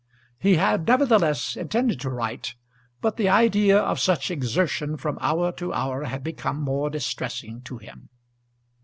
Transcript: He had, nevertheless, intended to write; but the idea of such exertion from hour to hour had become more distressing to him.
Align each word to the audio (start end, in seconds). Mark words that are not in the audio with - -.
He 0.39 0.55
had, 0.55 0.87
nevertheless, 0.87 1.55
intended 1.55 1.99
to 1.99 2.09
write; 2.09 2.55
but 3.01 3.17
the 3.17 3.29
idea 3.29 3.77
of 3.77 3.99
such 3.99 4.31
exertion 4.31 4.97
from 4.97 5.19
hour 5.21 5.51
to 5.51 5.71
hour 5.75 6.05
had 6.05 6.23
become 6.23 6.59
more 6.59 6.89
distressing 6.89 7.61
to 7.65 7.77
him. 7.77 8.09